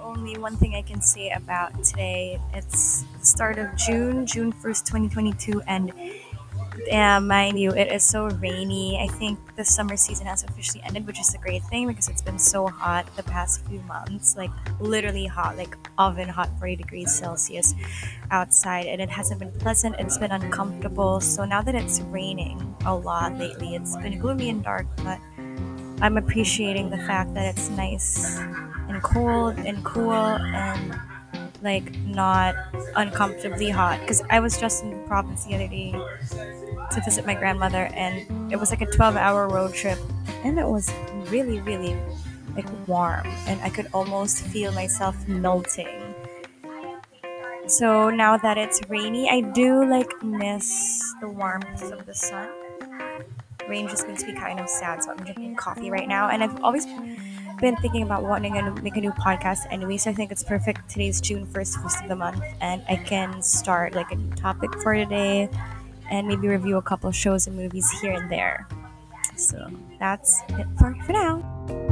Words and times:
only 0.00 0.38
one 0.38 0.56
thing 0.56 0.74
I 0.74 0.82
can 0.82 1.00
say 1.00 1.30
about 1.30 1.82
today. 1.84 2.40
It's 2.54 3.02
the 3.18 3.26
start 3.26 3.58
of 3.58 3.74
June, 3.76 4.26
June 4.26 4.52
1st, 4.52 4.84
2022, 4.86 5.62
and 5.66 5.92
yeah, 6.86 7.18
mind 7.18 7.58
you, 7.58 7.70
it 7.72 7.92
is 7.92 8.04
so 8.04 8.28
rainy. 8.28 8.98
I 9.00 9.06
think 9.06 9.38
the 9.56 9.64
summer 9.64 9.96
season 9.96 10.26
has 10.26 10.44
officially 10.44 10.82
ended, 10.84 11.06
which 11.06 11.20
is 11.20 11.34
a 11.34 11.38
great 11.38 11.62
thing 11.64 11.88
because 11.88 12.08
it's 12.08 12.22
been 12.22 12.38
so 12.38 12.68
hot 12.68 13.06
the 13.16 13.22
past 13.22 13.64
few 13.66 13.80
months 13.82 14.36
like 14.36 14.50
literally 14.80 15.26
hot, 15.26 15.56
like 15.56 15.76
oven 15.98 16.28
hot, 16.28 16.50
40 16.58 16.76
degrees 16.76 17.14
Celsius 17.14 17.74
outside, 18.30 18.86
and 18.86 19.00
it 19.00 19.10
hasn't 19.10 19.40
been 19.40 19.52
pleasant. 19.52 19.96
It's 19.98 20.18
been 20.18 20.32
uncomfortable. 20.32 21.20
So 21.20 21.44
now 21.44 21.62
that 21.62 21.74
it's 21.74 22.00
raining 22.02 22.74
a 22.86 22.94
lot 22.94 23.38
lately, 23.38 23.74
it's 23.74 23.96
been 23.96 24.18
gloomy 24.18 24.50
and 24.50 24.62
dark, 24.62 24.86
but 25.04 25.18
I'm 26.02 26.16
appreciating 26.16 26.90
the 26.90 26.98
fact 26.98 27.34
that 27.34 27.44
it's 27.54 27.68
nice 27.70 28.38
and 28.88 29.02
cold 29.02 29.58
and 29.58 29.84
cool 29.84 30.12
and 30.12 30.98
like 31.62 31.94
not 32.06 32.54
uncomfortably 32.96 33.68
hot. 33.68 34.00
Because 34.00 34.22
I 34.30 34.40
was 34.40 34.58
just 34.58 34.82
in 34.82 34.90
the 34.90 35.06
province 35.06 35.44
the 35.44 35.54
other 35.54 35.68
day 35.68 35.92
to 35.92 37.00
visit 37.04 37.26
my 37.26 37.34
grandmother 37.34 37.90
and 37.94 38.52
it 38.52 38.56
was 38.56 38.70
like 38.70 38.80
a 38.80 38.86
12 38.86 39.16
hour 39.16 39.46
road 39.48 39.74
trip 39.74 39.98
and 40.42 40.58
it 40.58 40.66
was 40.66 40.90
really 41.28 41.60
really 41.60 41.96
like 42.56 42.66
warm 42.88 43.26
and 43.46 43.60
I 43.60 43.68
could 43.68 43.86
almost 43.92 44.42
feel 44.46 44.72
myself 44.72 45.28
melting. 45.28 46.14
So 47.66 48.10
now 48.10 48.36
that 48.38 48.58
it's 48.58 48.80
rainy 48.88 49.28
I 49.30 49.42
do 49.42 49.84
like 49.84 50.10
miss 50.22 51.14
the 51.20 51.28
warmth 51.28 51.92
of 51.92 52.06
the 52.06 52.14
sun 52.14 52.48
rain 53.70 53.88
just 53.88 54.06
makes 54.08 54.24
me 54.24 54.34
kind 54.34 54.58
of 54.58 54.68
sad 54.68 55.02
so 55.02 55.12
I'm 55.12 55.18
drinking 55.18 55.54
coffee 55.54 55.90
right 55.90 56.08
now 56.08 56.28
and 56.28 56.42
I've 56.42 56.62
always 56.62 56.86
been 57.60 57.76
thinking 57.76 58.02
about 58.02 58.24
wanting 58.24 58.54
to 58.54 58.72
make 58.82 58.96
a 58.96 59.00
new 59.00 59.12
podcast 59.12 59.60
anyway, 59.70 59.96
so 59.96 60.10
I 60.10 60.14
think 60.14 60.32
it's 60.32 60.42
perfect. 60.42 60.88
Today's 60.88 61.20
June 61.20 61.46
1st, 61.46 61.82
first 61.82 62.02
of 62.02 62.08
the 62.08 62.16
month, 62.16 62.42
and 62.60 62.82
I 62.88 62.96
can 62.96 63.42
start 63.42 63.94
like 63.94 64.10
a 64.10 64.16
new 64.16 64.34
topic 64.34 64.74
for 64.82 64.94
today 64.94 65.48
and 66.10 66.26
maybe 66.26 66.48
review 66.48 66.78
a 66.78 66.82
couple 66.82 67.12
shows 67.12 67.46
and 67.46 67.56
movies 67.56 67.88
here 68.00 68.12
and 68.12 68.30
there. 68.30 68.66
So 69.36 69.70
that's 69.98 70.40
it 70.48 70.66
for, 70.78 70.96
for 71.04 71.12
now. 71.12 71.89